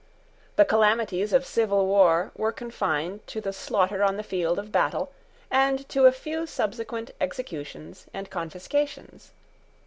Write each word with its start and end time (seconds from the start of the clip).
The 0.55 0.65
calamities 0.65 1.31
of 1.31 1.45
civil 1.45 1.85
war 1.85 2.31
were 2.35 2.51
confined 2.51 3.27
to 3.27 3.39
the 3.39 3.53
slaughter 3.53 4.01
on 4.03 4.17
the 4.17 4.23
field 4.23 4.57
of 4.57 4.71
battle, 4.71 5.11
and 5.51 5.87
to 5.89 6.05
a 6.07 6.11
few 6.11 6.47
subsequent 6.47 7.11
executions 7.21 8.07
and 8.11 8.27
confiscations. 8.27 9.31